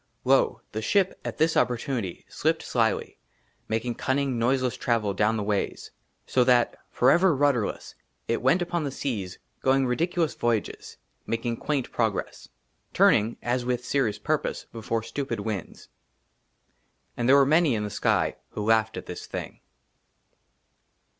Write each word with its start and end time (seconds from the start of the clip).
LO, 0.25 0.61
THE 0.71 0.81
SHIP, 0.81 1.19
AT 1.23 1.37
THIS 1.37 1.55
OPPORTUNITY, 1.55 2.25
SLIPPED 2.27 2.63
SLYLY, 2.63 3.19
MAKING 3.69 3.93
CUNNING 3.93 4.39
NOISELESS 4.39 4.75
TRAVEL 4.77 5.13
DOWN 5.13 5.37
THE 5.37 5.43
WAYS. 5.43 5.91
SO 6.25 6.43
THAT, 6.43 6.75
FOREVER 6.89 7.35
RUDDERLESS, 7.35 7.93
IT 8.27 8.41
WENT 8.41 8.63
UPON 8.63 8.83
THE 8.83 8.89
SEAS 8.89 9.37
GOING 9.61 9.85
RIDICULOUS 9.85 10.33
VOYAGES, 10.33 10.97
MAKING 11.27 11.55
QUAINT 11.57 11.91
PROGRESS, 11.91 12.49
TURNING 12.95 13.37
AS 13.43 13.63
WITH 13.63 13.85
SERIOUS 13.85 14.17
PURPOSE 14.17 14.65
BEFORE 14.73 15.03
STUPID 15.03 15.41
WINDS. 15.41 15.89
AND 17.15 17.29
THERE 17.29 17.35
WERE 17.35 17.45
MANY 17.45 17.75
IN 17.75 17.83
THE 17.83 17.91
SKY 17.91 18.37
WHO 18.53 18.61
LAUGHED 18.65 18.97
AT 18.97 19.05
THIS 19.05 19.27
THING. 19.27 19.59